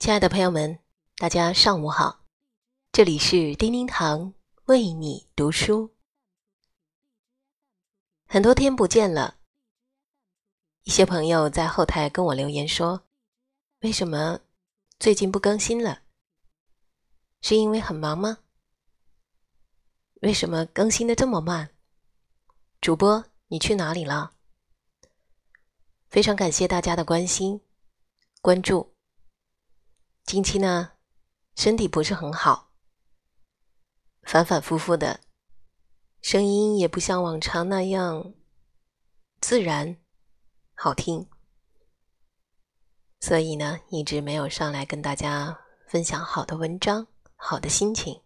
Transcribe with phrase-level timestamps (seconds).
[0.00, 0.78] 亲爱的朋友们，
[1.16, 2.24] 大家上午好，
[2.90, 4.32] 这里是叮叮堂
[4.64, 5.94] 为你读书。
[8.26, 9.36] 很多天不见了，
[10.84, 13.02] 一些朋友在后台跟我留言说
[13.84, 14.40] ：“为什么
[14.98, 16.00] 最近不更新了？
[17.42, 18.38] 是因为很忙吗？
[20.22, 21.74] 为什么更新的这么慢？
[22.80, 24.32] 主播你去哪里了？”
[26.08, 27.60] 非常感谢大家的关心、
[28.40, 28.94] 关注。
[30.24, 30.92] 近期呢，
[31.56, 32.70] 身体不是很好，
[34.22, 35.20] 反反复复的，
[36.22, 38.34] 声音也不像往常那样
[39.40, 39.96] 自然
[40.74, 41.28] 好听，
[43.20, 48.22] 所以呢，一直没有上来跟大家分享好的文章、好的心情。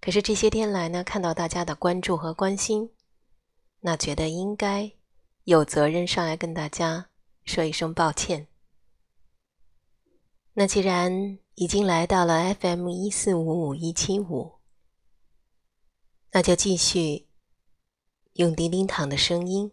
[0.00, 2.94] 可是这些天来呢，看到大家的关注和关心，
[3.80, 4.90] 那觉得应该
[5.44, 7.10] 有责任上来跟大家
[7.44, 8.48] 说一声抱歉。
[10.54, 14.58] 那既然已经来到了 FM 一四五五一七五，
[16.30, 17.26] 那就继续
[18.34, 19.72] 用叮叮堂的声音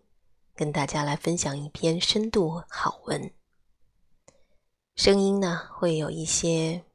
[0.56, 3.34] 跟大家来分享一篇深度好文。
[4.96, 6.86] 声音呢会有一些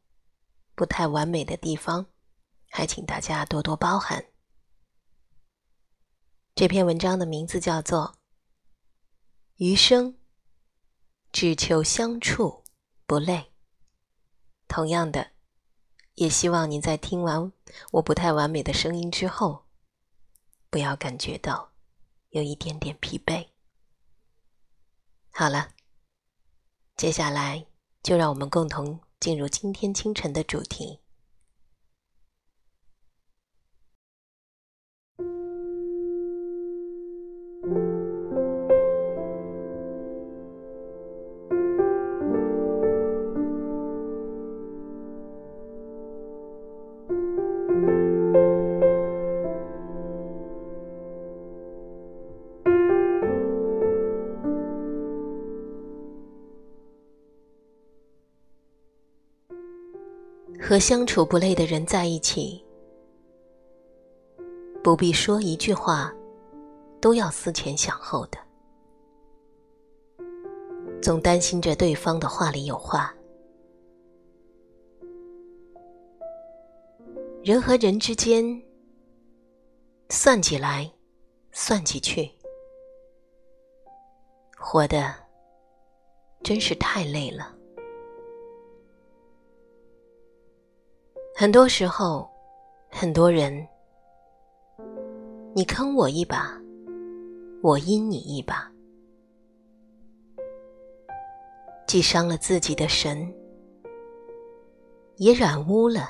[0.74, 2.06] 不太完美的地方，
[2.70, 4.24] 还请大家多多包涵。
[6.54, 8.14] 这篇文章的名字叫做
[9.56, 10.16] 《余生
[11.30, 12.64] 只求相处
[13.06, 13.34] 不累》。
[14.74, 15.30] 同样的，
[16.16, 17.52] 也希望你在听完
[17.92, 19.66] 我不太完美的声音之后，
[20.68, 21.70] 不要感觉到
[22.30, 23.46] 有一点点疲惫。
[25.30, 25.68] 好了，
[26.96, 27.64] 接下来
[28.02, 30.98] 就让我们共同进入今天清晨的主题。
[60.66, 62.64] 和相处不累的人在一起，
[64.82, 66.10] 不必说一句话，
[67.02, 68.38] 都要思前想后的，
[71.02, 73.14] 总担心着对方的话里有话。
[77.42, 78.42] 人和人之间，
[80.08, 80.90] 算计来，
[81.52, 82.30] 算计去，
[84.56, 85.14] 活的
[86.42, 87.54] 真是太累了。
[91.36, 92.30] 很多时候，
[92.88, 93.66] 很多人，
[95.52, 96.56] 你坑我一把，
[97.60, 98.70] 我阴你一把，
[101.88, 103.34] 既伤了自己的神，
[105.16, 106.08] 也染污了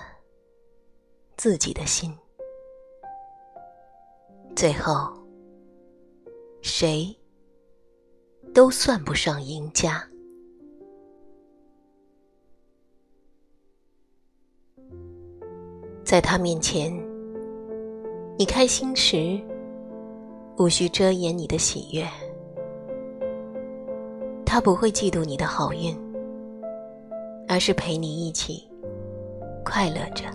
[1.39, 2.15] 自己的心，
[4.55, 5.11] 最后，
[6.61, 7.17] 谁
[8.53, 10.07] 都算不上赢家。
[16.15, 16.97] 在他面前，
[18.39, 19.37] 你开心时，
[20.57, 22.07] 无需遮掩你的喜悦。
[24.47, 25.93] 他不会嫉妒你的好运，
[27.49, 28.63] 而是陪你一起
[29.65, 30.27] 快乐着、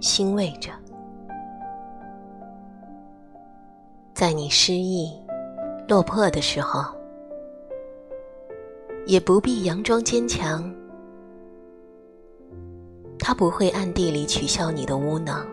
[0.00, 0.72] 欣慰着。
[4.14, 5.16] 在你失意、
[5.86, 6.82] 落魄的时候，
[9.06, 10.68] 也不必佯装坚强。
[13.26, 15.44] 他不会暗地里取笑你的无能，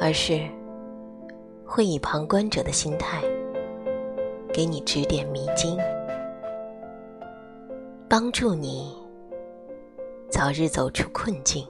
[0.00, 0.48] 而是
[1.66, 3.20] 会以旁观者的心态
[4.54, 5.76] 给你指点迷津，
[8.08, 8.96] 帮助你
[10.30, 11.66] 早日走出困境。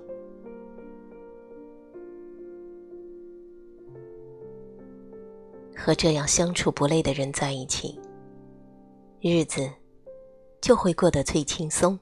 [5.75, 7.99] 和这样相处不累的人在一起，
[9.23, 9.67] 日子
[10.61, 11.99] 就会过得最轻松。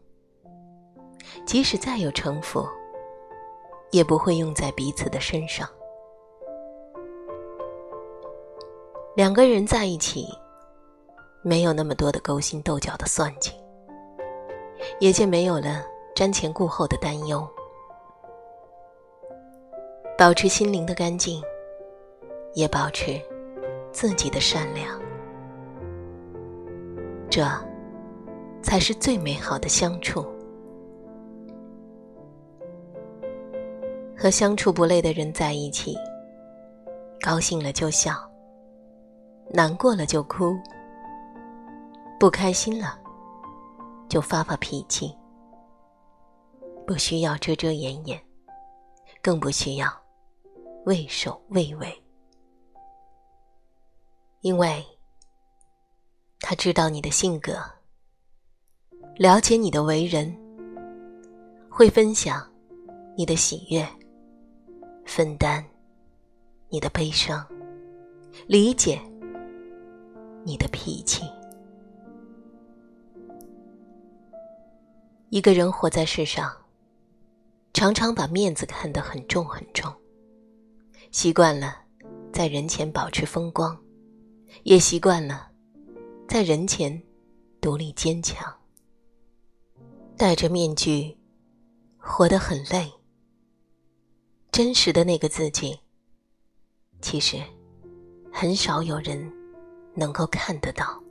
[1.46, 2.66] 即使再有城府，
[3.90, 5.69] 也不会用在彼此的身上。
[9.14, 10.26] 两个人在一起，
[11.42, 13.52] 没有那么多的勾心斗角的算计，
[15.00, 15.84] 也就没有了
[16.14, 17.46] 瞻前顾后的担忧。
[20.16, 21.42] 保持心灵的干净，
[22.54, 23.20] 也保持
[23.92, 25.00] 自己的善良，
[27.31, 27.44] 这
[28.62, 30.26] 才是最美好的相处。
[34.28, 35.96] 和相处不累的人在一起，
[37.19, 38.12] 高兴了就笑，
[39.54, 40.54] 难过了就哭，
[42.20, 42.98] 不开心了
[44.06, 45.16] 就发发脾气，
[46.86, 48.22] 不需要遮遮掩掩，
[49.22, 49.90] 更不需要
[50.84, 51.90] 畏首畏尾，
[54.42, 54.84] 因为
[56.40, 57.54] 他知道你的性格，
[59.16, 60.38] 了解你的为人，
[61.70, 62.46] 会分享
[63.16, 63.88] 你的喜悦，
[65.08, 65.64] 分担
[66.69, 67.44] 你的悲伤，
[68.46, 69.00] 理解
[70.44, 71.22] 你的脾气。
[75.31, 76.55] 一个人活在世上，
[77.72, 79.90] 常常把面子看得很重很重，
[81.10, 81.78] 习惯了
[82.31, 83.76] 在人前保持风光，
[84.62, 85.50] 也习惯了
[86.28, 87.02] 在人前
[87.62, 88.55] 独立坚强，
[90.19, 91.16] 戴着面具
[91.96, 92.93] 活得很累。
[94.50, 95.78] 真实的那个自己，
[97.00, 97.36] 其实
[98.32, 99.32] 很少有人
[99.94, 101.02] 能够看得到。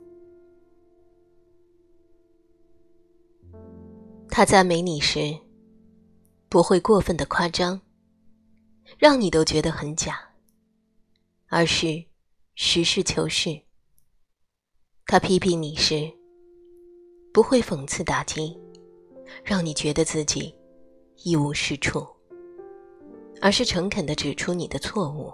[4.30, 5.36] 他赞美你时，
[6.48, 7.80] 不会过分的夸张，
[8.98, 10.18] 让你都觉得很假，
[11.46, 12.04] 而是
[12.54, 13.62] 实事求是。
[15.06, 16.12] 他批评你时，
[17.32, 18.56] 不会讽刺打击，
[19.42, 20.54] 让你觉得自己
[21.24, 22.06] 一无是处，
[23.40, 25.32] 而是诚恳的指出你的错误。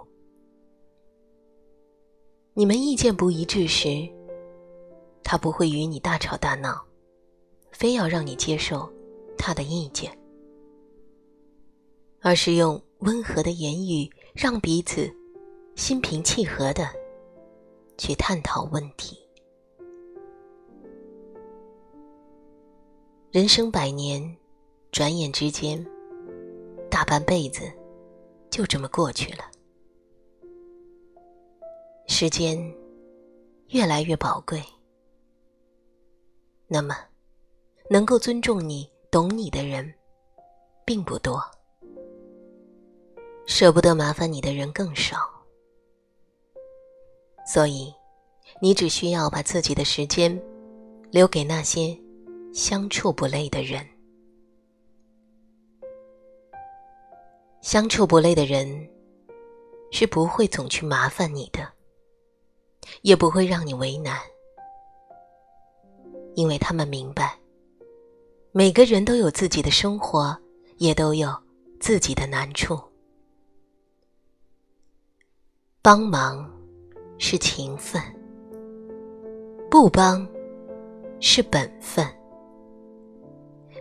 [2.53, 4.07] 你们意见不一致时，
[5.23, 6.85] 他不会与你大吵大闹，
[7.71, 8.91] 非要让你接受。
[9.37, 10.17] 他的意见，
[12.21, 15.13] 而是用温和的言语让彼此
[15.75, 16.87] 心平气和的
[17.97, 19.19] 去探讨问题。
[23.29, 24.35] 人生百年，
[24.91, 25.85] 转眼之间，
[26.89, 27.71] 大半辈子
[28.55, 29.43] 就这么过去了。
[32.07, 32.57] 时间
[33.71, 34.63] 越来越宝贵，
[36.65, 36.95] 那么
[37.89, 38.89] 能够尊重你。
[39.11, 39.93] 懂你的人
[40.83, 41.41] 并不多，
[43.45, 45.17] 舍不得麻烦你的人更少，
[47.47, 47.93] 所以
[48.61, 50.37] 你只需要把自己的时间
[51.11, 51.97] 留给那些
[52.53, 53.94] 相处不累的人。
[57.65, 58.87] 相处不累的人
[59.89, 61.67] 是不会总去麻烦你的，
[63.01, 64.19] 也不会让你为难，
[66.35, 67.35] 因为他们明白。
[68.51, 70.37] 每个人都有自己的生活，
[70.77, 71.35] 也都有
[71.79, 72.79] 自己的难处。
[75.81, 76.47] 帮忙
[77.17, 77.99] 是情分，
[79.71, 80.23] 不帮
[81.19, 82.07] 是本分，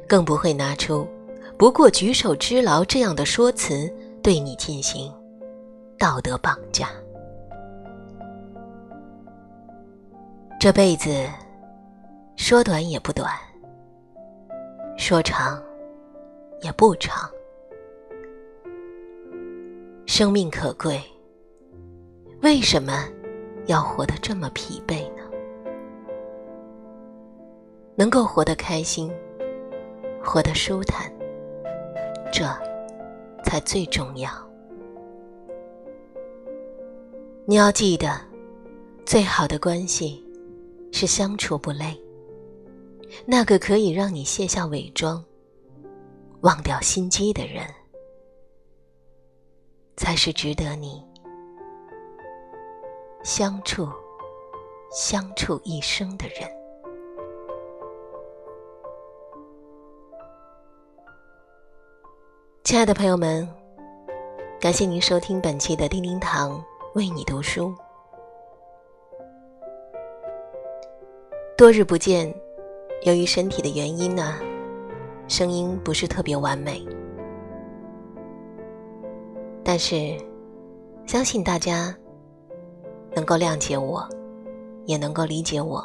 [0.08, 1.06] 更不会拿出
[1.56, 3.92] “不过举手之劳”这样的说辞
[4.22, 5.12] 对你进行
[5.98, 6.88] 道德绑架。
[10.60, 11.26] 这辈子
[12.36, 13.30] 说短也不短。
[14.96, 15.60] 说长，
[16.62, 17.28] 也不长。
[20.06, 21.00] 生命可贵，
[22.42, 23.04] 为什么
[23.66, 25.22] 要活得这么疲惫呢？
[27.96, 29.12] 能够活得开心，
[30.22, 31.12] 活得舒坦，
[32.36, 32.44] 这
[33.44, 34.28] 才最重要。
[37.46, 38.20] 你要记得，
[39.06, 40.20] 最好的关系
[40.90, 41.96] 是相处不累。
[43.24, 45.24] 那个可以让你卸下伪装、
[46.40, 47.64] 忘掉心机的人，
[49.96, 51.06] 才是值得你
[53.22, 53.88] 相处、
[54.90, 56.63] 相处一生的人。
[62.64, 63.46] 亲爱的朋友们，
[64.58, 67.74] 感谢您收听本期的叮叮堂为你读书。
[71.58, 72.34] 多日不见。
[73.02, 74.38] 由于身体的原因呢，
[75.28, 76.82] 声音不是特别完美，
[79.62, 80.16] 但是
[81.06, 81.94] 相信大家
[83.14, 84.08] 能够谅解我，
[84.86, 85.84] 也能够理解我。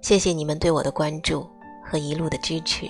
[0.00, 1.46] 谢谢你们对我的关注
[1.84, 2.88] 和一路的支持。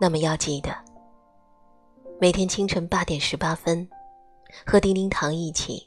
[0.00, 0.70] 那么要记得，
[2.20, 3.88] 每天清晨八点十八分，
[4.64, 5.84] 和丁丁糖一起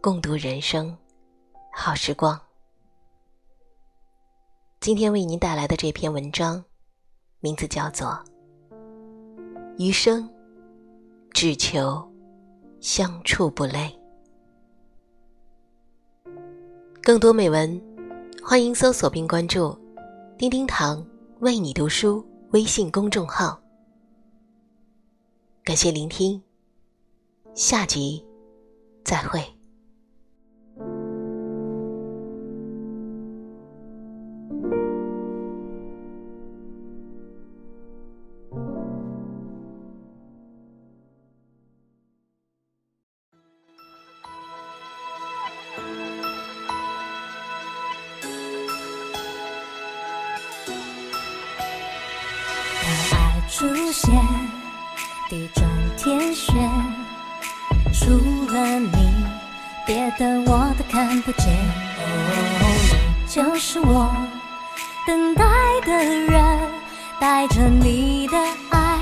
[0.00, 0.96] 共读人生。
[1.72, 2.40] 好时光。
[4.78, 6.62] 今天为您带来的这篇文章，
[7.40, 8.08] 名字叫做
[9.78, 10.30] 《余生
[11.32, 12.08] 只求
[12.80, 13.98] 相处不累》。
[17.02, 17.82] 更多美文，
[18.44, 19.76] 欢迎搜索并关注
[20.38, 21.04] “丁丁糖
[21.40, 23.60] 为你读书”微信公众号。
[25.64, 26.40] 感谢聆听，
[27.52, 28.24] 下集
[29.04, 29.53] 再会。
[53.56, 54.12] 出现，
[55.30, 55.64] 地转
[55.96, 56.52] 天旋，
[57.92, 58.10] 除
[58.52, 59.14] 了你，
[59.86, 61.54] 别的我都看不见。
[63.06, 64.12] 你就是我
[65.06, 65.44] 等待
[65.86, 66.58] 的人，
[67.20, 68.36] 带着你的
[68.70, 68.98] 爱，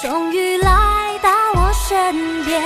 [0.00, 2.62] 终于来到我身边。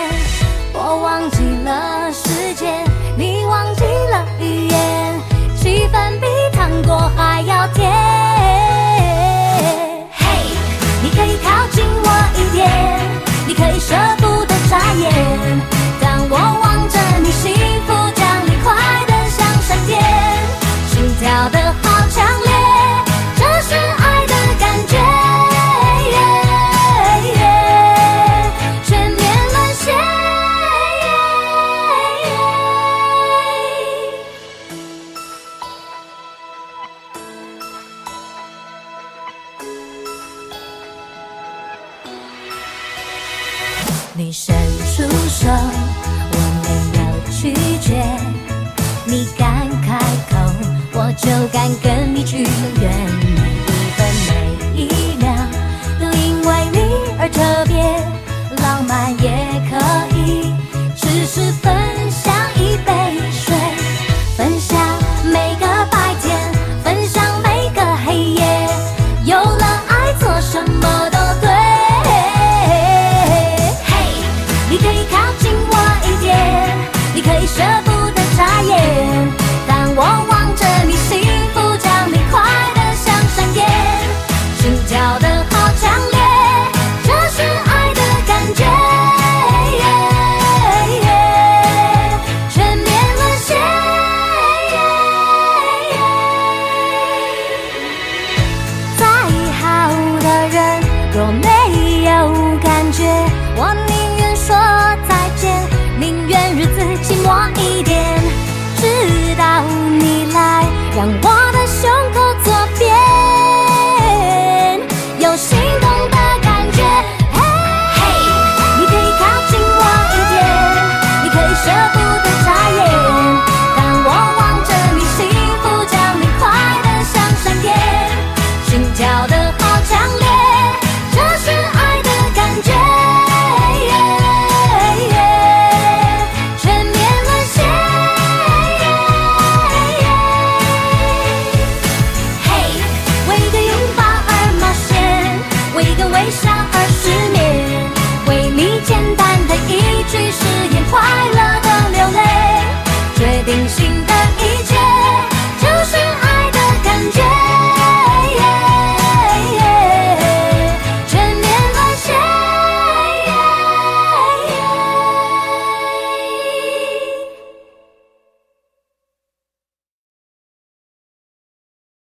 [0.75, 2.85] 我忘记了时间，
[3.17, 5.21] 你忘记了语言，
[5.57, 8.04] 气氛比糖果还要甜。
[13.65, 15.74] 会舍不得眨眼。
[51.25, 52.45] 就敢跟你去。